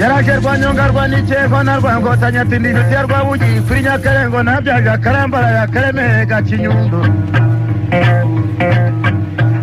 [0.00, 6.26] yaraje rwanyonga rwanikekwa na rwangotanya ati ndi inshuti ya rwabugi kuri nyakarengo nabyaje akarambara yakaremeye
[6.26, 7.00] gakinyundo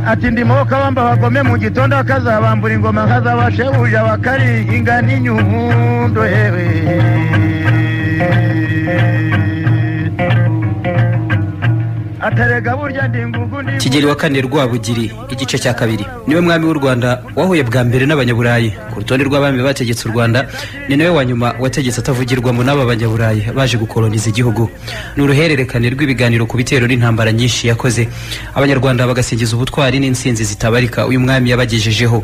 [0.08, 6.66] ati ndi moka wamba bagome mu gitondo akazabambura ingoma nkazabashebuja bakari ingana inyundo hewe
[13.80, 16.06] kigeli wa kane rwabugiri igice cya kabiri.
[16.28, 18.70] Niwe mwami w'u rwanda wahuye bwa mbere n'abanyaburayi.
[18.92, 20.48] Ku rutonde rw'abami bategetse u rwanda
[20.90, 24.70] ni nawe wa nyuma wategetse atavugirwamo n'aba banyaburayi baje gukoloniza igihugu.
[25.16, 28.10] Ni uruhererekane rw'ibiganiro ku bitero n'intambara nyinshi yakoze.
[28.56, 31.06] Abanyarwanda bagasingiza ubutwari n'insinzi zitabarika.
[31.08, 32.24] Uyu mwami yabagejejeho.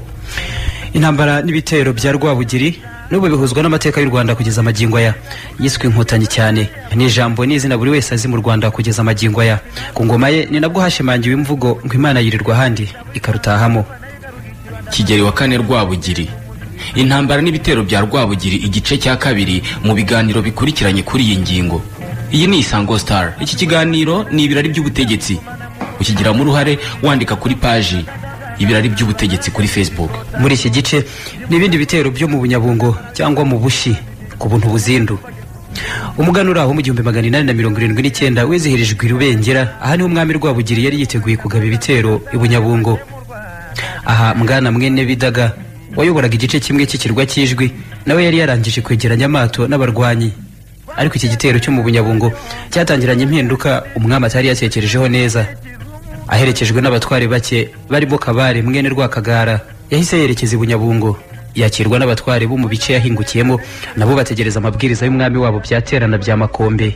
[0.93, 5.13] Intambara n'ibitero bya rwabugiri n'ubu bihuzwa n'amateka y'u rwanda kugeza amagingo aya.
[5.59, 6.69] Yiswe inkotanyi cyane.
[6.95, 9.59] Ni ijambo n'izina buri wese azi mu rwanda kugeza amagingo aya.
[9.93, 13.85] Ku ngoma ye ni nabwo hashimangiwe imvugo ngo imana yirirwa ahandi ikarutahamo.
[14.91, 16.29] Kigeli wa kane rwabugiri.
[16.95, 21.81] Intambara n'ibitero bya rwabugiri igice cya kabiri mu biganiro bikurikiranye kuri iyi ngingo.
[22.31, 23.33] Iyi ni isango star.
[23.39, 25.39] Iki kiganiro ni ibirari by'ubutegetsi.
[25.99, 28.05] Ukigiramo uruhare wandika kuri paji.
[28.59, 30.11] Ibirari by'ubutegetsi kuri facebook.
[30.39, 31.05] Muri iki gice
[31.49, 33.95] n'ibindi bitero byo mu bunyabungo cyangwa mu bushi
[34.39, 35.19] ku buntu buzindu.
[36.17, 40.03] Umuganura wo mu gihumbi magana inani na mirongo irindwi n'icyenda wizihirijwe i rubengera aha ni
[40.03, 42.99] ho umwami rwabugiri yari yiteguye kugaba ibitero i bunyabungo.
[44.05, 45.55] Aha mwana mwene bidaga
[45.95, 47.71] wayoboraga igice kimwe cy'ikirwa cy'ijwi
[48.05, 50.33] nawe yari yarangije kwegeranya amato n'abarwanyi.
[50.97, 52.31] Ariko iki gitero cyo mu bunyabungo
[52.69, 55.47] cyatangiranye impinduka umwami atari yatekerejeho neza.
[56.35, 59.59] Aherekejwe n'abatware bake barimo kabare mwene rwakagara
[59.91, 61.17] yahise yerekeza i bunyabungo.
[61.55, 63.59] Yakirwa n'abatware bo mu bice yahingukiyemo
[63.99, 66.95] nabo bategereza amabwiriza y'umwami wabo byaterana bya makombe.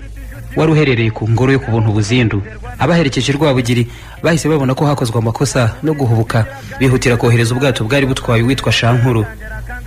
[0.56, 2.40] Wari uherereye ku ngoro yo ku buntu buzindu.
[2.80, 3.88] Abaherekeje rwabugiri
[4.24, 6.46] bahise babona ko hakozwe amakosa no guhubuka
[6.80, 9.26] bihutira kohereza ubwato bwari butwaye uwitwa shankuru.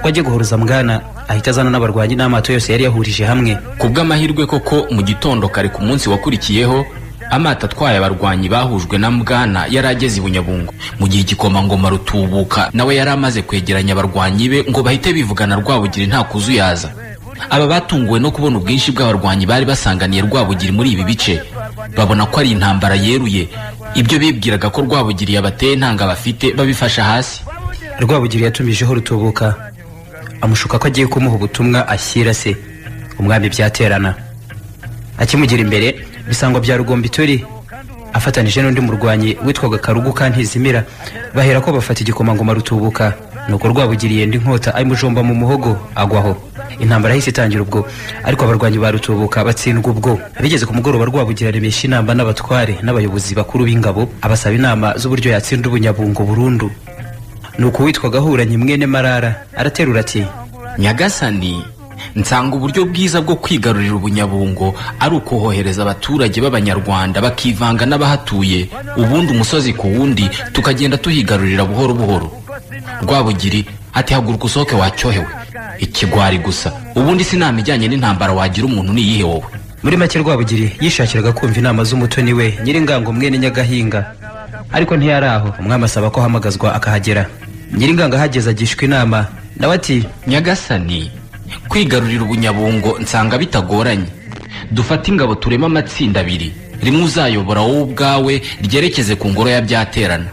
[0.04, 3.56] Ajye guhuruza mwana ahita azana n'abarwanyi n'amato yose yari yahurije hamwe.
[3.80, 6.84] Ku bw'amahirwe koko mu gitondo kare ku munsi wakurikiyeho
[7.30, 10.72] amato atwaye abarwanyi bahujwe na mbwana yari ageze i bunyabungo.
[10.98, 16.24] Mu gihe igikomangoma rutubuka nawe yari amaze kwegeranya abarwanyi be ngo bahite bivugana rwabugiri nta
[16.24, 16.90] kuzuyaza.
[17.50, 21.42] Aba batunguwe no kubona ubwinshi bw'abarwanyi bari basanganiye rwabugiri muri ibi bice.
[21.96, 23.48] Babona ko ari intambara yeruye.
[23.94, 27.40] Ibyo bibwiraga ko rwabugiri yabateye ntanga bafite babifasha hasi.
[28.00, 29.54] Rwabugiri yatumijeho rutubuka.
[30.40, 32.56] Amushuka ko agiye kumuha ubutumwa ashyira se.
[33.18, 34.14] Umwami byaterana.
[35.18, 35.94] Akimugira imbere.
[36.28, 37.44] Bisangwa bya rugombitori
[38.12, 40.84] afatanije n'undi murwanyi witwaga karugu kantizimira
[41.34, 43.14] bahera ko bafata igikomangoma rutubuka.
[43.48, 46.36] Nuko rwabugiriye indi nkota ayimujomba mu muhogo agwaho
[46.80, 47.88] intambara yahise itangira ubwo
[48.24, 50.20] ariko abarwanyi ba rutubuka batsindwa ubwo.
[50.40, 56.22] Bigeze ku mugoroba rwabugira remesha inama n'abatware n'abayobozi bakuru b'ingabo abasaba inama z'uburyo yatsinda ubunyabungo
[56.28, 56.68] burundu.
[57.58, 60.24] Nuko uwitwa gahuranyi mwene marara araterura ati
[60.78, 61.64] nyagasani
[62.16, 69.86] nsanga uburyo bwiza bwo kwigarurira ubunyabungo ari ukohohereza abaturage b'abanyarwanda bakivanga n'abahatuye ubundi umusozi ku
[69.88, 72.28] wundi tukagenda tuhigarurira buhoro buhoro.
[73.02, 75.26] Rwabugiri ati haguruka usohoke wacyohewe.
[75.78, 76.72] Ikigwari gusa.
[76.94, 79.44] Ubundi si inama ijyanye n'intambara wagira umuntu niyihe wowe?
[79.82, 84.14] Muri make rwabugiri yishakiraga kumva inama z'umutoni we nyiringango mwene nyagahinga.
[84.72, 85.54] Ariko ntiyari aho.
[85.60, 87.26] Umwami asaba ko ahamagazwa akahagera.
[87.72, 89.26] Nyiringango ahageze agishwa inama.
[89.56, 91.10] Nawe ati nyagasani
[91.68, 94.06] kwigarurira ubunyabungo nsanga bitagoranye.
[94.70, 96.52] Dufate ingabo tureme amatsinda abiri.
[96.82, 100.26] Rimwe uzayobora wowe ubwawe ryerekeze ku ngoro ya byaterana.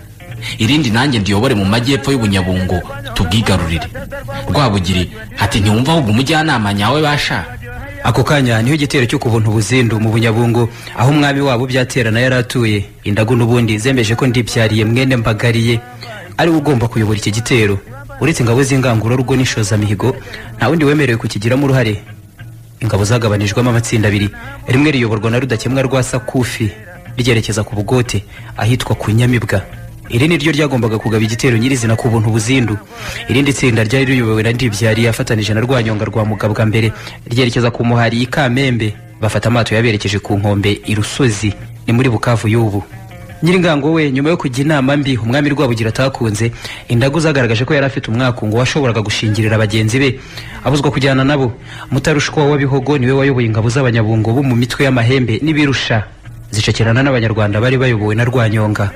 [0.58, 2.78] Irindi nanjye ndiyobore mu majyepfo y'ubunyabungo
[3.14, 3.88] tubwigarurire.
[4.50, 7.46] Rwabugiri ati ntiwumva ahubwo umujyanama nyawe basha?
[8.04, 12.20] Ako kanya ni ho igitero cyo ku buntu buzindu mu bunyabungo aho umwami wabo byaterana
[12.22, 12.86] yari atuye.
[13.04, 15.80] Indagu n'ubundi zemeje ko ndibyariye mwene mbagariye.
[16.38, 17.80] Ari we ugomba kuyobora iki gitero.
[18.22, 20.16] Uretse ingabo z'ingangurarugo n'ishozamihigo
[20.58, 22.04] nta wundi wemerewe kukigiramo uruhare.
[22.80, 24.30] Ingabo zagabanijwemo amatsinda abiri
[24.68, 26.72] rimwe riyoborwa na rudakemwa rwa sakufi
[27.18, 28.24] ryerekeza ku bugote
[28.58, 29.62] ahitwa ku nyamibwa.
[30.10, 32.78] Iri ni ryo ryagombaga kugaba igitero nyirizina ku buntu buzindu.
[33.30, 36.92] Irindi tsinda ryari riyobowe na ndibyari afatanije na rwanyonga rwa mugabwa mbere
[37.26, 38.94] ryerekeza ku muhari i kamembe.
[39.22, 41.54] Bafata amato yaberekeje ku nkombe i rusozi
[41.88, 42.84] ni muri bukavu y'ubu.
[43.44, 46.52] Nyiringango we nyuma yo kujya inama mbi umwami rwabugira atakunze
[46.88, 50.20] indagu zagaragaje ko yari afite umwakungu washoboraga gushingirira bagenzi be.
[50.64, 51.54] Abuzwa kujyana nabo.
[51.92, 56.04] Mutarushwa wa bihogo ni we wayoboye ingabo z'abanyabungo bo mu mitwe y'amahembe n'ibirusha.
[56.52, 58.90] Zicakirana n'abanyarwanda bari bayobowe na rwanyonga.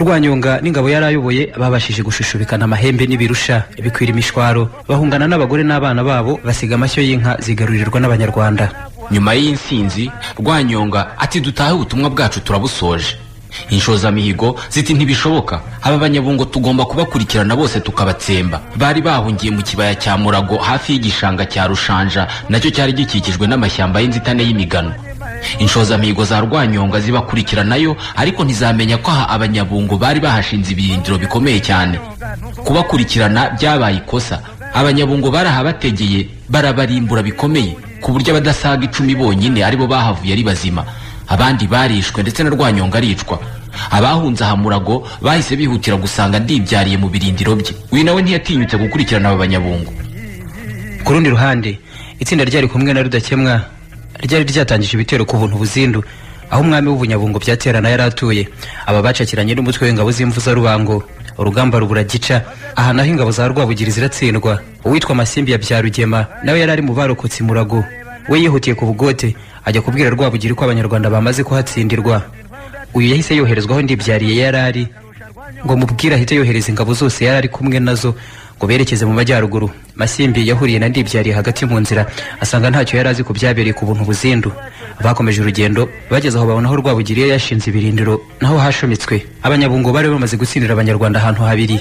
[0.00, 3.64] Rwanyonga n'ingabo yari ayoboye babashije gushushubikana amahembe n'ibirusha.
[3.82, 4.68] Bikwira imishwaro.
[4.88, 8.68] Bahungana n'abagore n'abana babo basiga amashyo y'inka zigarurirwa n'abanyarwanda.
[9.10, 13.16] Nyuma y'insinzi rwanyonga ati dutahe ubutumwa bwacu turabusoje.
[13.70, 15.60] Inshozamihigo ziti ntibishoboka.
[15.82, 18.60] Aba banyabungo tugomba kubakurikirana bose tukabatsemba.
[18.76, 22.26] Bari bahungiye mu kibaya cya murago hafi y'igishanga cya rushanja.
[22.48, 24.92] Nacyo cyari gikikijwe n'amashyamba y'inzitane y'imigano.
[25.58, 31.98] Inshozamihigo za rwanyonga zibakurikiranayo ariko ntizamenya ko aha abanyabungo bari bahashinze ibirindiro bikomeye cyane.
[32.64, 34.40] Kubakurikirana byabaye ikosa.
[34.74, 40.84] Abanyabungo barahabategeye barabarimbura bikomeye ku buryo abadasaga icumi bonyine ari bo bahavuye ari bazima.
[41.30, 43.38] Abandi barishwe ndetse na rwanyonga aricwa.
[43.90, 47.72] Abahunze aha murago bahise bihutira gusanga ndibyariye mu birindiro bye.
[47.94, 49.92] Uyu nawe ntiyatinyutse gukurikirana aba banyabungo.
[51.04, 51.78] Ku rundi ruhande
[52.18, 53.64] itsinda ryari kumwe na rudakemwa
[54.20, 56.04] ryari ryatangije ibitero ku buntu buzindu
[56.50, 58.42] aho umwami w'ubunyabungo byaterana yari atuye.
[58.86, 61.02] Aba bacakiranye n'umutwe w'ingabo z'imvu za rubango
[61.38, 62.42] urugamba rubura gica
[62.76, 64.60] aha naho ingabo za rwabugiri ziratsindwa.
[64.84, 67.84] Uwitwa masimbi ya byarugema nawe yari ari mu barokotse murago.
[68.30, 69.34] We yihutiye ku bugote
[69.64, 72.22] ajya kubwira rwabugiri ko abanyarwanda bamaze kuhatsindirwa.
[72.94, 74.84] Uyu yahise yoherezwaho ndibyariye yari ari
[75.66, 78.14] ngo mubwire ahite yohereza ingabo zose yari ari kumwe na zo
[78.60, 79.70] ngo berekeze mu majyaruguru.
[79.96, 82.04] Masimbi yahuriye na ndibyariye hagati mu nzira.
[82.44, 84.52] Asanga ntacyo yari azi ku byabereye ku buntu buzindu.
[85.00, 89.24] Bakomeje urugendo bageze aho babona aho rwabugiriye yashinze ibirindiro naho hashometswe.
[89.42, 91.80] Abanyabungo bari bamaze gutsindira abanyarwanda ahantu habiri.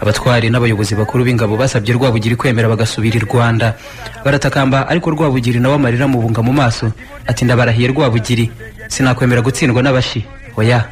[0.00, 3.76] Abatwari n'abayobozi bakuru b'ingabo basabye rwabugiri kwemera bagasubira i rwanda.
[4.24, 6.88] Baratakamba ariko rwabugiri nawe amarira mubunga mu maso.
[7.28, 8.48] Ati ndabarahiye rwabugiri.
[8.88, 10.24] Sinakwemera gutsindwa n'abashi.
[10.56, 10.88] Oya.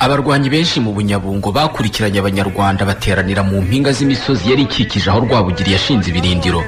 [0.00, 6.08] Abarwanyi benshi mu bunyabungo bakurikiranye abanyarwanda bateranira mu mpinga z'imisozi yari ikikije aho rwabugiri yashinze
[6.10, 6.64] ibirindiro.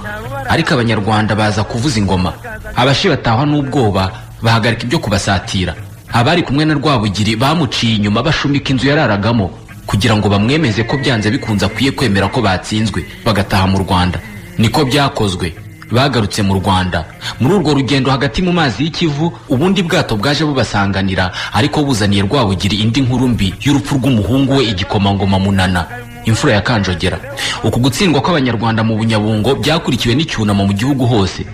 [0.52, 2.32] Ariko abanyarwanda baza kuvuza ingoma.
[2.76, 4.12] Abashi batahwa n'ubwoba
[4.42, 5.72] bahagarika ibyo kubasatira.
[6.12, 9.50] Abari kumwe na rwabugiri bamuciye inyuma bashumika inzu yararagamo
[9.86, 14.18] kugira ngo bamwemeze ko byanze bikunze akwiye kwemera ko batsinzwe bagataha mu rwanda.
[14.60, 15.52] Niko byakozwe.
[15.92, 17.04] Bagarutse mu rwanda.
[17.40, 23.00] Muri urwo rugendo hagati mu mazi y'ikivu ubundi bwato bwaje bubasanganira ariko buzaniye rwabugiri indi
[23.00, 25.86] nkuru mbi y'urupfu rw'umuhungu we igikomangoma munana.
[26.24, 27.18] Imfura ya kanjogera.
[27.64, 31.46] Uku gutsindwa kw'abanyarwanda mu bunyabungo byakurikiwe n'icyunamo mu gihugu hose.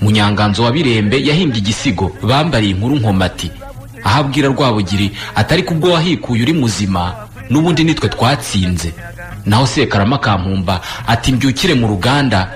[0.00, 3.50] Munyanganzo wa birembe yahimbye igisigo bambariye inkuru nkomati
[4.04, 7.14] aho abwira rwabugiri atari kubwo wahikuye uri muzima
[7.50, 8.94] n'ubundi nitwe twatsinze.
[9.46, 12.50] Naho sekarama kampumba ati mbyukire mu ruganda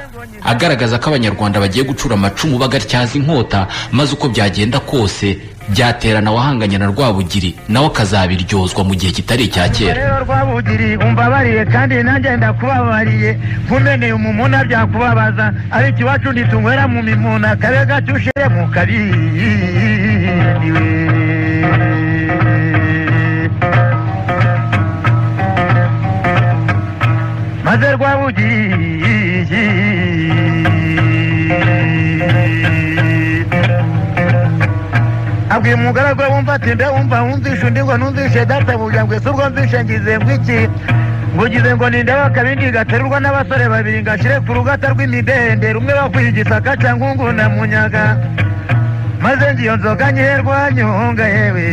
[0.45, 6.87] agaragaza ko abanyarwanda bagiye gucura amacumu bagatyaza inkota maze uko byagenda kose byaterana wahanganye na
[6.91, 9.95] rwabugiri nawe akazabiryozwa mu gihe kitari icya kera.
[9.95, 13.31] Rero rwabugiri umbabariye kandi nanjye ndakubabariye.
[13.67, 19.53] Nkumeneye umumuna byakubabaza ariko iwacu ntitunywera mu mimuna kabe gacyushe mu kabiriwe
[27.65, 28.93] maze rwabugiri
[35.55, 39.79] abwiye umugaragu wumva ati mbe wumva wumvishe undi ngo numvishe databuja ngo ese ubwo mvishe
[39.85, 40.59] ngize ngo iki
[41.35, 47.09] ngugize ngo ninde akabindi gaterurwa n'abasore babiri ngashyire ku rugata rw'imidende rumwe bakwiye igisaka cyangwa
[47.15, 48.05] nguna munyaga
[49.23, 51.67] maze ngiyo nzoga nyiherwa nyunga yewe.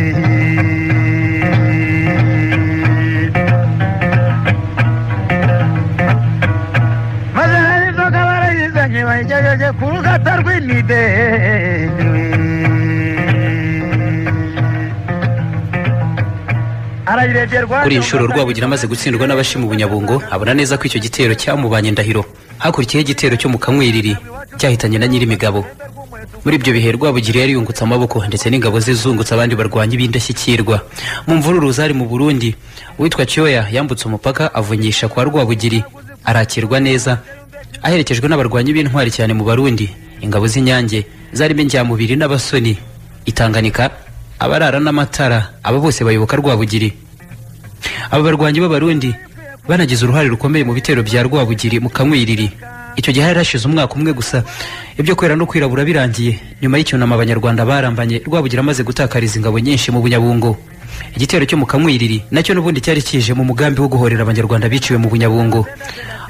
[8.98, 12.10] Bayigejeje ku rugata rw'imidende
[17.06, 21.32] arayirebye kuri iyi nshuro rwabugira amaze gutsindwa n'abashi mu bunyabungo abona neza ko icyo gitero
[21.34, 22.22] cyamubanye ndahiro
[22.62, 24.14] hakurikiyeho igitero cyo mu kamwiriri
[24.58, 25.64] cyahitanye na nyirimigabo.
[26.44, 30.76] Muri ibyo bihe rwabugiri yari yungutse amaboko ndetse n'ingabo ze zungutse abandi barwanyi b'indashyikirwa.
[31.26, 32.54] Mu mvururu zari mu burundi
[32.98, 35.80] uwitwa cyoya yambutse umupaka avunyisha kwa rwabugiri.
[36.24, 37.18] Arakirwa neza
[37.82, 39.88] aherekejwe n'abarwanyi b'intwari cyane mu barundi.
[40.20, 42.76] Ingabo z'inyange zarimo injyamubiri n'abasoni.
[43.26, 43.90] Itanganika
[44.38, 46.92] abarara n'amatara aba bose bayoboka rwabugiri.
[48.10, 49.10] Aba barwanyi b'abarundi
[49.68, 52.50] banagize uruhare rukomeye mu bitero bya rwabugiri mu kamwiriri.
[52.96, 54.42] Icyo gihe hari hashize umwaka umwe gusa
[54.98, 56.36] ibyo kwera no kwirabura birangiye.
[56.62, 60.58] Nyuma y'icyunamo abanyarwanda barambanye rwabugira amaze gutakariza ingabo nyinshi mu bunyabungo.
[61.16, 64.98] Igitero cyo mu kamwiriri na cyo n'ubundi cyari kije mu mugambi wo guhorera abanyarwanda biciwe
[64.98, 65.64] mu bunyabungo.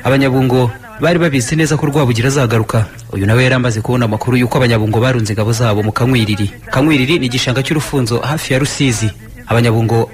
[0.05, 0.71] Abanyabungo
[1.01, 2.87] bari babizi neza ko rwabugira azagaruka.
[3.13, 7.27] Uyu nawe yari amaze kubona amakuru y'uko abanyabungo barunze ingabo zabo mu kamwiriri kamwiriri ni
[7.27, 9.09] igishanga cy'urufunzo hafi ya rusizi.
[9.49, 10.11] Abanyabungo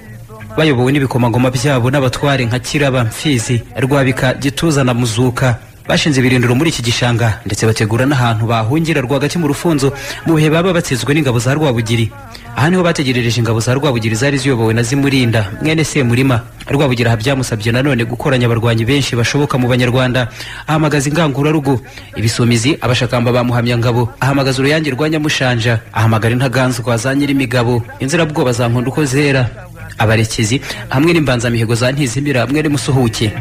[0.57, 5.59] bayobowe n'ibikomangoma byabo n'abatware nka kiraba mfizi rwabika gituza na muzuka.
[5.87, 9.93] Bashinze ibirindiro muri iki gishanga ndetse bategura n'ahantu bahungira rwagati mu rufunzo
[10.25, 12.11] mu bihe baba batsinzwe n'ingabo za rwabugiri.
[12.57, 16.41] Aha ni ho bategerereje ingabo za rwabugiri zari ziyobowe na zimurinda mwene semurima.
[16.67, 20.27] Rwabugira aha byamusabye nanone gukoranya abarwanyi benshi bashoboka mu banyarwanda.
[20.67, 21.79] Ahamagaza ingangurarugo.
[22.17, 24.09] Ibisumizi abashakamba bamuhamya ngabo.
[24.19, 25.79] Ahamagaza uruyange rwa nyamushanja.
[25.93, 27.83] Ahamagara intaganzwa za nyirimigabo.
[27.99, 29.49] Inzirabwoba za nkondo uko zera
[29.97, 33.31] abarekezi hamwe n'imbanzamihigo za ntizimira hamwe n'imusuhuke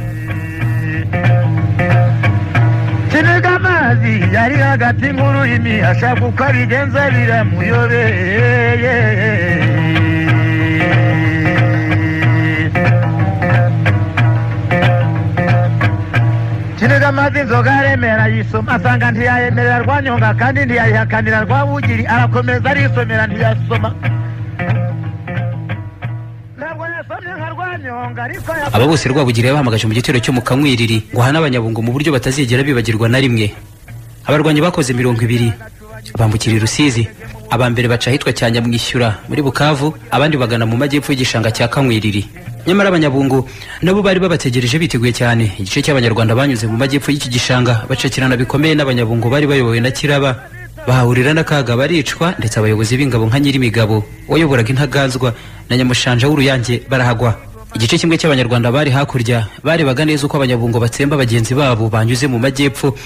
[4.07, 8.97] amazi yari hagati nk'ururimi ashaka uko abigenza biramuyobeye
[16.79, 23.91] kiniga amazi inzoga aremera yisoma asanga ntiyayemerera rwanyonga kandi ntiyayihakanira rwabugiri arakomeza arisomera ntiyasoma
[28.73, 32.63] aba bose rwabugiri yabahamagaje mu gitero cyo mu kamwiriri ngo ahane abanyabungo mu buryo batazigera
[32.67, 33.47] bibagirwa na rimwe.
[34.27, 35.53] Abarwanyi bakoze mirongo ibiri.
[36.19, 37.09] Bambukira i rusizi.
[37.51, 42.27] Aba mbere baca ahitwa cya nyamwishyura muri bukavu abandi bagana mu majyepfo y'igishanga cya kamwiriri.
[42.67, 43.47] Nyamara abanyabungo
[43.83, 45.55] nabo bari babategereje biteguye cyane.
[45.59, 50.51] Igice cy'abanyarwanda banyuze mu majyepfo y'iki gishanga bacakirana bikomeye n'abanyabungo bari bayobowe na kiraba.
[50.87, 55.35] Bahahurira n'akaga baricwa ndetse abayobozi b'ingabo nka nyirimigabo wayoboraga intaganzwa
[55.71, 57.35] na nyamushanja w'uruyange barahagwa.
[57.77, 62.97] Igice kimwe cy'abanyarwanda bari hakurya barebaga neza uko abanyabungo batsemba bagenzi babo banyuze mu majyepfo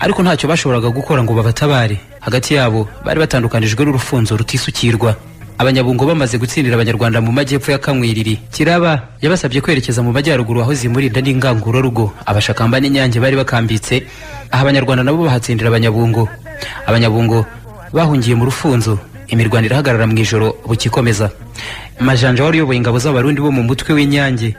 [0.00, 1.96] ariko ntacyo bashoboraga gukora ngo babatabare.
[2.20, 5.16] Hagati yabo bari batandukanijwe n'urufunzo rutisukirwa.
[5.58, 8.38] Abanyabungo bamaze gutsindira abanyarwanda mu majyepfo ya kamwiriri.
[8.54, 14.06] Kiraba yabasabye kwerekeza mu majyaruguru aho zimurinda n'ingangurarugo abashakamba n'inyange bari bakambitse
[14.50, 16.28] aha abanyarwanda nabo bahatsindira abanyabungo.
[16.86, 17.46] Abanyabungo
[17.94, 18.98] bahungiye mu rufunzo.
[19.34, 21.30] Imirwano irahagarara mu ijoro bukikomeza.
[22.00, 24.54] Majanja wari uyoboye ingabo z'abarundi bo mu mutwe w'inyange.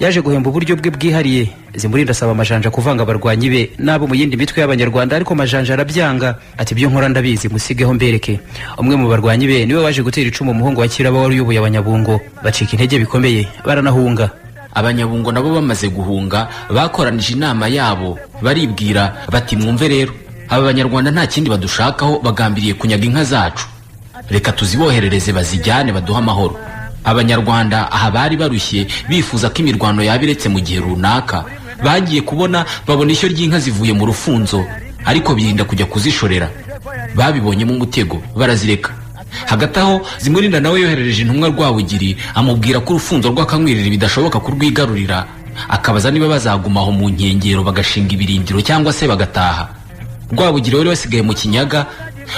[0.00, 1.48] Yaje guhemba uburyo bwe bwihariye.
[1.74, 6.36] Zimurinda asaba amajanja kuvanga abarwanyi be n'abo mu yindi mitwe y'abanyarwanda ariko majanja arabyanga.
[6.58, 8.40] Ati ibyo nkora ndabizi musigeho mbereke.
[8.78, 12.20] Umwe mu barwanyi be ni we waje gutera icumu umuhungu wa kiraba wari uyoboye abanyabungo.
[12.44, 14.30] Bacika intege bikomeye baranahunga.
[14.74, 18.18] Abanyabungo nabo bamaze guhunga bakoranije inama yabo.
[18.42, 20.12] Baribwira bati mwumve rero
[20.48, 23.64] aba banyarwanda nta kindi badushakaho bagambiriye kunyaga inka zacu.
[24.32, 26.56] Reka tuziboherereze bazijyane baduhe amahoro.
[27.04, 31.44] Abanyarwanda aha bari barushye bifuza ko imirwano yaba iretse mu gihe runaka.
[31.84, 34.64] Bagiye kubona babona ishyo ry'inka zivuye mu rufunzo
[35.04, 36.48] ariko birinda kujya kuzishorera.
[37.14, 38.90] Babibonyemo umutego barazireka.
[39.46, 45.26] Hagati aho zimurinda nawe yoherereje intumwa rwabugiri amubwira ko urufunzo rw'akamwiriri bidashoboka kurwigarurira.
[45.68, 49.68] Akabaza niba bazaguma aho mu nkengero bagashinga ibirindiro cyangwa se bagataha.
[50.32, 51.86] Rwabugiri wari wasigaye mu kinyaga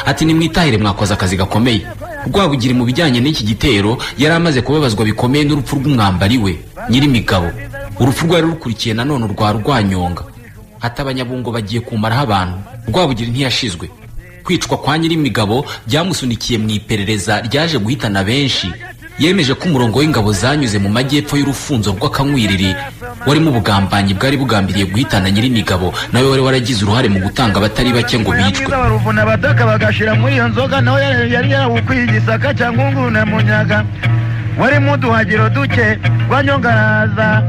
[0.06, 1.86] ati nimwitahire mwakoze akazi gakomeye.
[2.26, 6.52] Rwabugiri mu bijyanye n'iki gitero yari amaze kubabazwa bikomeye n'urupfu rw'umwambari we
[6.90, 7.50] nyirimigabo.
[8.00, 10.22] Urupfu rwari rukurikiye nanone urwa rwanyonga.
[10.78, 12.56] Hati abanyabungo bagiye kumaraho abantu.
[12.88, 13.88] Rwabugiri ntiyashizwe.
[14.44, 18.68] Kwicwa kwa nyirimigabo byamusunikiye mu iperereza ryaje guhitana benshi.
[19.18, 22.74] Yemeje ko umurongo w'ingabo zanyuze mu majyepfo y'urufunzo rw'akamwiriri
[23.26, 28.32] warimo ubugambanyi bwari bugambiriye guhitana nyirimigabo nawe wari waragize uruhare mu gutanga abatari bake ngo
[28.32, 28.66] bicwe.
[28.68, 32.90] Baruvuna abataka bagashira muri iyo nzoga nawe yari yarawukwiye igisaka cyangwa
[33.26, 33.84] munyaga
[34.58, 37.42] wari mu duhagiro duke rwanyongaraza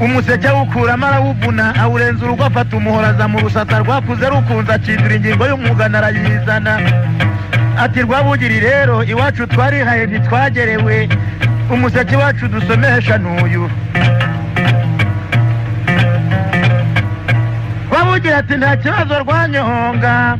[0.00, 5.98] umuseke awukuramo arawuvuna awurenza urugo afata umuhoro aza mu rusata rwakuze rukunze akindura ingingo y'umwugana
[5.98, 6.72] arayizana
[7.78, 11.08] ati rwabugiri rero iwacu twarihaye ntitwagerewe
[11.72, 13.70] umuseke iwacu dusomesha n'uyu.
[18.16, 20.38] Rwabugira ati nta kibazo rwanyonga.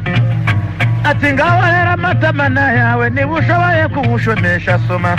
[1.05, 5.17] Ati ngaho rero amatamana yawe niba ushoboye kuwushomesha soma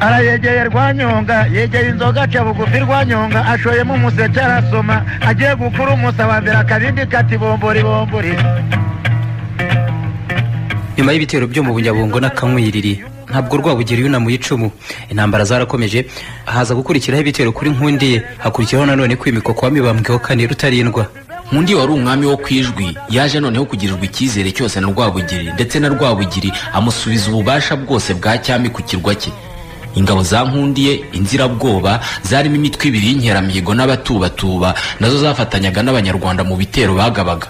[0.00, 5.02] arayegeye rwanyonga yegeye inzoga aca bugufi rwanyonga ashoyemo umuseke arasoma.
[5.20, 8.34] Agiye gukura umusaba mbere akabindi kati bombori bombori.
[10.98, 14.70] Nyuma y'ibitero byo mu bunyabungo n'akamwiriri ntabwo rwabugiri yunamuye icumu.
[15.10, 16.06] Intambara zarakomeje
[16.44, 21.06] haza gukurikiraho ibitero kuri nkundiye hakurikiraho nanone kwimikwa kwa mibambwe wa kane rutarindwa.
[21.52, 25.88] Nkundi wari umwami wo ku ijwi yaje noneho kugirirwa icyizere cyose na rwabugiri ndetse na
[25.88, 29.32] rwabugiri amusubiza ububasha bwose bwa cyami ku kirwa cye.
[29.94, 36.94] Ingabo za nkundiye inzirabwoba zarimo imitwe ibiri y'inkeramihigo n'abatubatuba na zo zafatanyaga n'abanyarwanda mu bitero
[36.94, 37.48] bagabaga.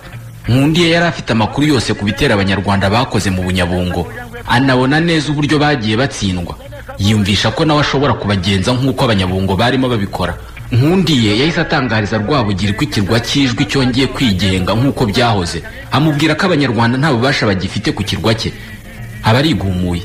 [0.49, 4.06] Nkundiye yari afite amakuru yose ku bitero abanyarwanda bakoze mu bunyabungo.
[4.49, 6.55] Anabona neza uburyo bagiye batsindwa.
[6.99, 10.35] Yiyumvisha ko nawe ashobora kubagenza nk'uko abanyabungo barimo babikora.
[10.73, 15.62] Nkundiye yahise atangariza rwabugiri ko ikirwa cy'ijwi cyongeye kwigenga nk'uko byahoze.
[15.90, 18.52] Amubwira ko abanyarwanda nta bubasha bagifite ku kirwa cye.
[19.25, 20.02] Aba arigumuye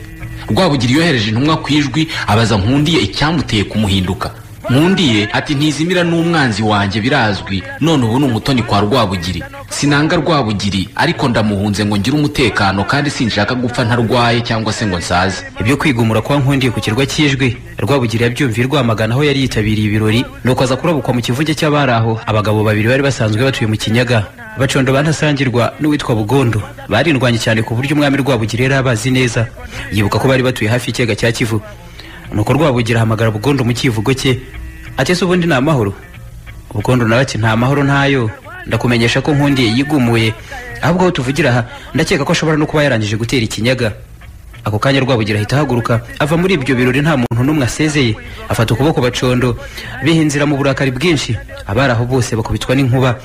[0.50, 4.32] rwabugiri yohereje intumwa ku ijwi abaza nkundiye icyamuteye kumuhinduka.
[4.70, 9.44] Nkundiye ati ntizimira n'umwanzi wanjye birazwi none ubu ni umutoni kwa rwabugiri.
[9.70, 15.44] Sinanga rwabugiri ariko ndamuhunze ngo ngire umutekano kandi sinshaka gupfa ntarwaye cyangwa se ngo nsaze.
[15.60, 20.64] Ibyo kwigumura kwa nkundiye ku kirwa cy'ijwi rwabugiri yabyumviye rwamagana aho yari yitabiriye ibirori nuko
[20.64, 22.20] aza kurabukwa mu kivuge cy'abari aho.
[22.26, 24.26] Abagabo babiri bari basanzwe batuye mu kinyaga
[24.58, 26.62] bacondo bantasangirwa n'uwitwa bugondo.
[26.90, 29.48] Barindwanye cyane ku buryo umwami rwabugiri yari abazi neza.
[29.92, 31.62] Yibuka ko bari batuye hafi y'ikiyaga cya kivu.
[32.34, 34.40] Nuko rwabugira ahamagara bugondo mu kivugo cye
[34.98, 35.94] ati ese ubundi ni amahoro
[36.74, 38.30] bugondo nawe ati nta mahoro ntayo.
[38.68, 40.34] Ndakumenyesha ko nkundiye yigumuye.
[40.82, 41.62] Ahubwo aho tuvugira aha
[41.94, 43.92] ndakeka ko ashobora no kuba yarangije gutera ikinyaga.
[44.64, 48.16] Ako kanya rwabugira ahita ahaguruka ava muri ibyo birori nta muntu n'umwe asezeye.
[48.50, 49.60] Afata ukuboko bacondo
[50.04, 51.36] bihinzira mu burakari bwinshi.
[51.68, 53.20] Abari aho bose bakubitwa n'inkuba.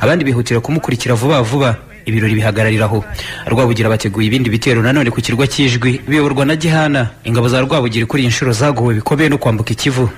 [0.00, 1.74] Abandi bihutira kumukurikira vuba vuba.
[2.08, 3.04] Ibirori bihagararira aho
[3.46, 7.08] rwabugira bateguye ibindi bitero nanone ku kirwa cy'ijwi biyoborwa na gihana.
[7.24, 10.08] Ingabo za rwabugira kuri iyi nshuro zaguwe bikomeye no kwambuka ikivu.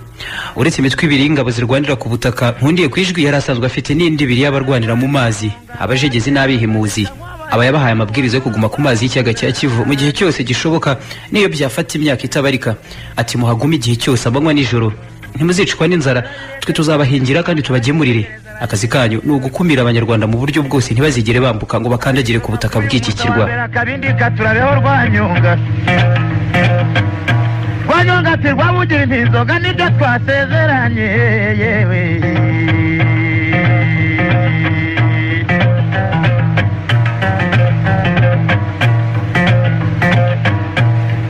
[0.56, 4.40] Uretse imitwe ibiri y'ingabo zirwanira ku butaka nkundiye ku ijwi yari asanzwe afite n'indi ibiri
[4.44, 5.50] y'abarwanira mu mazi.
[5.78, 7.08] Abajegezi n'abihimuzi
[7.50, 10.96] aba yabahaye amabwiriza yo kuguma ku mazi y'ikiyaga cya kivu mu gihe cyose gishoboka
[11.34, 12.76] n'iyo byafata imyaka itabarika.
[13.16, 14.92] Ati muhagume igihe cyose amanywa nijoro.
[15.34, 16.22] Ntimuzicwa n'inzara.
[16.62, 18.28] Twe tuzabahingira kandi tubagemurire.
[18.60, 23.12] Akazi kanyu ni ugukumira abanyarwanda mu buryo bwose ntibazigere bambuka ngo bakandagire ku butaka bw'iki
[23.18, 23.44] kirwa
[24.80, 25.52] rwanyonga
[27.86, 31.08] rwanyonga ati rwabugira intinzoga ni byo twasezeranye
[31.60, 32.00] yewe.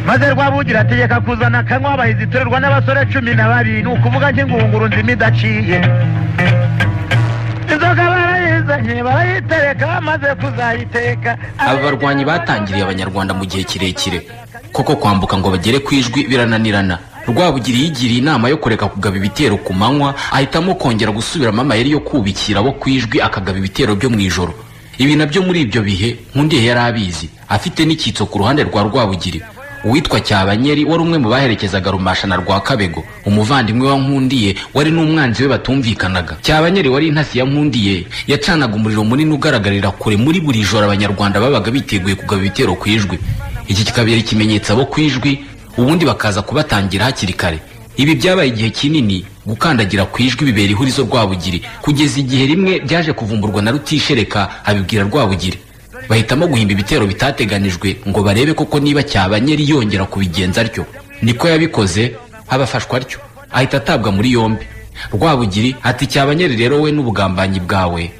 [0.06, 3.82] Maze rwabugira ategeka kuzana akanywa abahizi iterurwa n'abasore cumi na babiri.
[3.82, 5.78] Ni ukuvuga nk'ingunguru nzima idaciye.
[8.88, 11.38] Barayitereka bamaze kuzayiteka.
[11.58, 14.26] Aba barwanyi batangiriye abanyarwanda mu gihe kirekire.
[14.72, 16.98] Koko kwambuka ngo bagere ku ijwi birananirana.
[17.28, 22.60] Rwabugiri yigiriye inama yo kureka kugaba ibitero ku manywa ahitamo kongera gusubiramo amayeri yo kubikira
[22.60, 24.54] abo ku ijwi akagaba ibitero byo mu ijoro.
[24.98, 27.28] Ibi na byo muri ibyo bihe nkundiye yari abizi.
[27.48, 29.42] Afite n'icyitso ku ruhande rwa rwabugiri.
[29.84, 33.04] Uwitwa cyabanyeri wari umwe mu baherekezaga rumasha na rwakabego.
[33.24, 36.36] Umuvandimwe wa nkundiye wari n'umwanzi we batumvikanaga.
[36.42, 41.70] Cyabanyeri wari intasi ya nkundiye yacanaga umuriro munini ugaragarira kure muri buri joro abanyarwanda babaga
[41.70, 43.18] biteguye kugaba ibitero ku ijwi.
[43.68, 45.44] Iki kikabera ikimenyetso abo ku ijwi
[45.78, 47.58] ubundi bakaza kubatangira hakiri kare.
[47.96, 51.62] Ibi byabaye igihe kinini gukandagira ku ijwi bibera ihurizo rwabugiri.
[51.82, 55.58] Kugeza igihe rimwe byaje kuvumburwa na rutishereka abibwira rwabugiri.
[56.10, 60.84] Bahitamo guhimba ibitero bitateganijwe ngo barebe koko niba cyabanyeri yongera kubigenza atyo.
[61.22, 62.16] Niko yabikoze
[62.48, 63.18] abafashwa atyo.
[63.52, 64.66] Ahita atabwa muri yombi.
[65.14, 68.10] Rwabugiri ati cyabanyeri rero we n'ubugambanyi bwawe.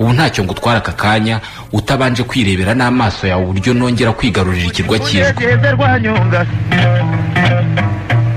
[0.00, 1.40] Ubu ntacyo ngutwara aka kanya.
[1.72, 5.44] Utabanje kwirebera n'amaso yawe uburyo nongera kwigarurira ikirwa cy'ijwi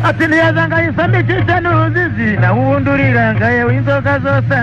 [0.03, 4.55] ati ntiyaza ngo ayisame ikice n'uruzizi nawe ubundi urirangaye w'inzoga zose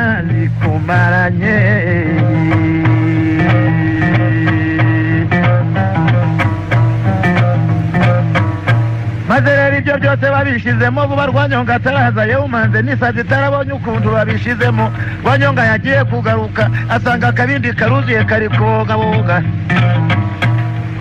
[9.38, 14.90] maze rero ibyo byose babishizemo vuba rwanyonga ataraza yewumanze n'isazi itarabonye ukuntu babishizemo.
[15.22, 19.37] Rwanyonga yagiye kugaruka asanga akabindi karuzuye kari kubogaboga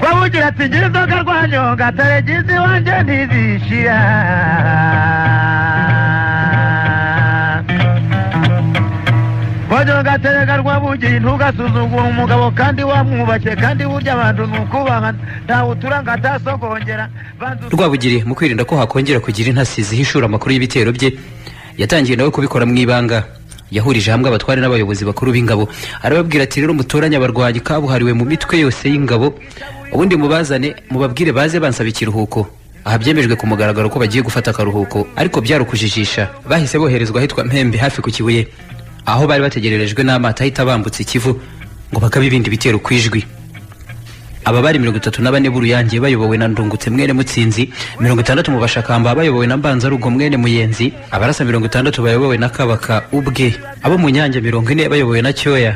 [0.03, 3.97] wabugira ati ngira inzoga rwanyonga taregizi wanjye ntizishira.
[9.77, 15.13] Rwanyonga terega rwabugiye ntugasuzugura umugabo kandi wamwubashye kandi burya abantu ni ukubaha
[15.45, 17.05] ntawe uturanga atasogongera
[17.71, 21.13] rwabugiri mu kwirinda ko hakongera kugira intasi zihishura amakuru y'ibitero bye
[21.77, 23.23] yatangiye nawe kubikora mu ibanga.
[23.71, 25.67] Yahurije hamwe abatware n'abayobozi bakuru b'ingabo.
[26.01, 29.35] Arababwira ati rero mutoranye abarwanyi kabuhariwe mu mitwe yose y'ingabo.
[29.93, 32.47] Ubundi mubazane mubabwire baze bansaba ikiruhuko.
[32.87, 37.77] Aha byemejwe ku mugaragaro ko bagiye gufata akaruhuko ariko byari ukujijisha bahise boherezwa ahitwa mpembe
[37.77, 38.47] hafi ku kibuye.
[39.07, 41.39] Aho bari bategererejwe n'amato ahita bambutse ikivu
[41.91, 43.23] ngo bakabe ibindi bitero ku ijwi.
[44.47, 47.67] Aba bari mirongo itatu na bane b'uruyange bayobowe na ndungutse mwene mutsinzi
[47.99, 53.03] mirongo itandatu mu bashakamba bayobowe na mbanzarugo mwene muyenzi abarasa mirongo itandatu bayobowe na kabaka
[53.11, 55.75] ubwe abo mu nyange mirongo ine bayobowe na cyoya.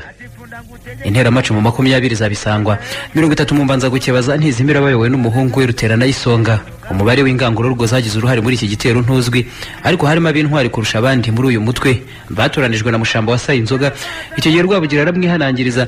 [1.05, 2.77] Interamacumu makumyabiri za bisangwa
[3.15, 6.59] mirongo itatu mu mbanzagukeba za ntizimira bayobowe n'umuhungu we ruterana y'isonga
[6.91, 9.47] umubare w'ingangururgo zagize uruhare muri iki gitero ntuzwi
[9.83, 12.01] ariko harimo ab'intwari kurusha abandi muri uyu mutwe.
[12.29, 13.91] Batoranijwe na mushamba wasaye inzoga
[14.37, 15.87] icyo gihe rwabugira aramwihanangiriza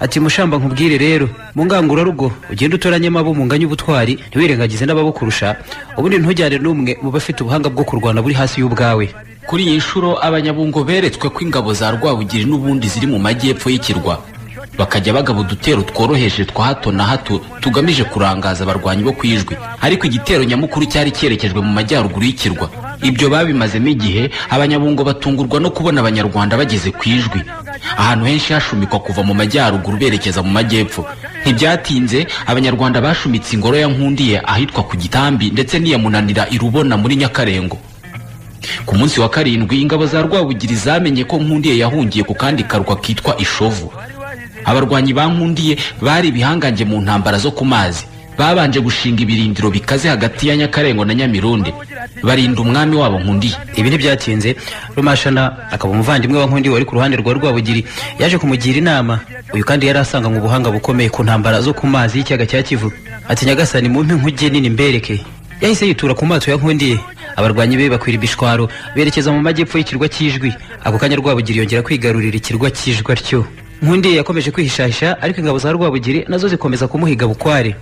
[0.00, 5.56] ati mushamba nkubwire rero mu ngangurarugo ugende utoranyemo abo munganya ubutwari ntiwirengagize n'ababukurusha
[5.98, 9.06] ubundi ntujyane n'umwe mu bafite ubuhanga bwo kurwana buri hasi y'ubwawe.
[9.46, 14.22] Kuri iyi nshuro abanyabungo beretswe ko ingabo za rwabugiri n'ubundi ziri mu majyepfo y'ikirwa.
[14.78, 19.56] Bakajya bagaba udutero tworoheje twa hato na hato tugamije kurangaza abarwanyi bo ku ijwi.
[19.80, 22.70] Ariko igitero nyamukuru cyari cyerekejwe mu majyaruguru y'ikirwa.
[23.02, 27.40] Ibyo babimazemo igihe abanyabungo batungurwa no kubona abanyarwanda bageze ku ijwi.
[27.96, 31.04] Ahantu henshi hashumikwa kuva mu majyaruguru berekeza mu majyepfo.
[31.44, 37.76] Ntibyatinze abanyarwanda bashumitse ingoro ya nkundiye ahitwa ku gitambi ndetse n'iyamunanira irubona muri nyakarengo.
[38.86, 43.36] Ku munsi wa karindwi ingabo za rwabugiri zamenye ko nkundiye yahungiye ku kandi karwa kitwa
[43.40, 43.92] ishovu.
[44.64, 48.04] Abarwanyi ba nkundiye bari ibihangange mu ntambara zo ku mazi.
[48.38, 51.74] Babanje gushinga ibirindiro bikaze hagati ya nyakarengo na nyamirundi.
[52.22, 53.52] Barinda umwami wabo nkundiye.
[53.76, 54.56] Ibi ntibyatinze
[54.96, 57.84] rumashana akaba umuvandimwe wa nkundi wari ku ruhande rwa rwabugiri
[58.18, 59.20] yaje kumugira inama.
[59.52, 62.88] Uyu kandi yari asanganywe ubuhanga bukomeye ku ntambara zo ku mazi y'ikiyaga cya kivu.
[63.28, 65.20] Ati nyagasani mumpe nkuge nini mbereke.
[65.60, 66.96] Yahise yitura ku mato ya nkundiye.
[67.36, 70.52] Abarwanyi be bakwira ibishwaro berekeza mu majyepfo y'ikirwa cy'ijwi
[70.84, 73.44] ako kanya rwabugiri yongera kwigarurira ikirwa cy'ijwi atyo.
[73.82, 77.74] Nkundiye yakomeje kwihishahisha ariko ingabo za rwabugiri na zo zikomeza kumuhiga bukware.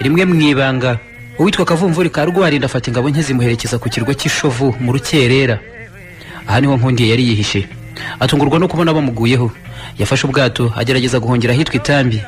[0.00, 0.98] Rimwe mu ibanga
[1.38, 5.58] uwitwa kavumvuri ka rwarinda afata ingabo nke zimuherekeza ku kirwa cy'ishovu mu rukerera.
[6.46, 7.68] Aha ni ho nkundiye yari yihishe.
[8.20, 9.50] Atungurwa no kubona bamuguyeho.
[9.98, 12.20] Yafashe ubwato agerageza guhungira ahitwa itambi.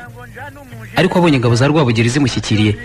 [0.95, 2.75] Ariko abonye ingabo za rwabugiri zimushyikiriye.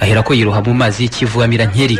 [0.00, 1.98] Ahera ko yiroha mu mazi y'ikivu amira nkeri.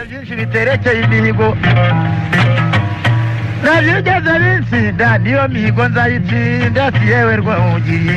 [3.64, 8.16] Nabyigeze binsinda niyo mihigo nzayitsinda si yewe rwawugiri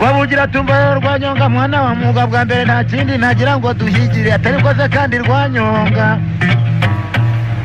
[0.00, 4.88] wabugira tumva rwanyonga mwana wa mwuga bwa mbere nta kindi nagira ngo duhigire atari koze
[4.88, 6.18] kandi rwanyonga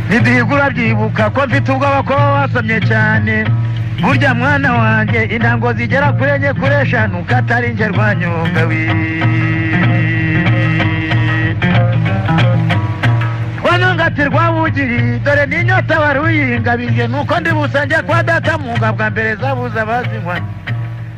[0.09, 3.45] ntiduhigura byibuka ko mfite ubwoba ko wasomye cyane.
[4.01, 8.81] Burya mwana wanjye intango zigera kuri enye kuri eshanu katari rwanyonga wi
[13.99, 19.35] rwanyonga ati rwabugiri dore n'inyota wari uyingabije nuko ndi busange kwa data mwuga bwa mbere
[19.35, 20.41] zabuze abazinywa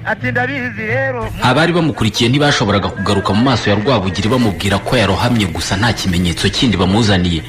[0.06, 5.78] ati ndabizi rero abari bamukurikiye ntibashoboraga kugaruka mu maso ya rwabugiri bamubwira ko yarohamye gusa
[5.78, 7.42] nta kimenyetso kindi bamuzaniye.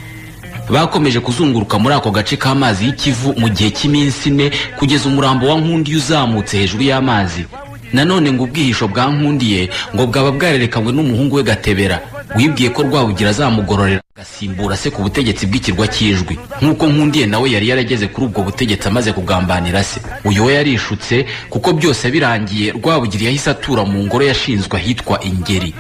[0.70, 5.96] Bakomeje kuzunguruka muri ako gace k'amazi y'ikivu mu gihe cy'iminsi ine kugeza umurambo wa nkundiye
[5.96, 7.46] uzamutse hejuru y'amazi.
[7.92, 12.00] Nanone ngo ubwihisho bwa nkundiye ngo bwaba bwarerekanywe n'umuhungu we gatebera.
[12.36, 14.00] Wibwiye ko rwabugira azamugororera.
[14.16, 16.38] Agasimbura se ku butegetsi bw'ikirwa cy'ijwi.
[16.62, 20.00] Nk'uko nkundiye nawe yari yarageze kuri ubwo butegetsi amaze kugambanira se.
[20.24, 25.74] Uyu we yarishutse kuko byose birangiye rwabugira yahise atura mu ngoro yashinzwe ahitwa ingeri.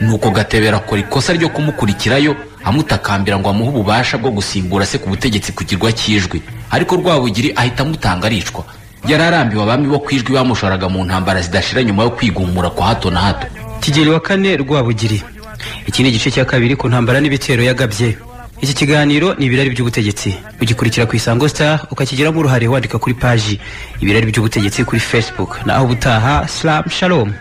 [0.00, 5.52] Nuko gatebera akora ikosa ryo kumukurikirayo amutakambira ngo amuhe ububasha bwo gusimbura se ku butegetsi
[5.52, 6.42] ku kirwa cy'ijwi.
[6.70, 8.64] Ariko rwabugiri ahita amutanga aricwa.
[9.08, 13.10] Yari arambiwe abami bo ku ijwi bamushoraga mu ntambara zidashira nyuma yo kwigumura kwa hato
[13.10, 13.46] na hato.
[13.80, 15.22] Kigeli wa kane rwabugiri.
[15.86, 18.16] Iki ni igice cya kabiri ku ntambara n'ibitero yagabye.
[18.60, 20.32] Iki kiganiro ni ibirari by'ubutegetsi.
[20.62, 23.60] Ugikurikira ku isango star ukakigiramo uruhare wandika kuri paji
[24.00, 25.60] ibirari by'ubutegetsi kuri facebook.
[25.66, 27.32] Naho ubutaha slam shalom.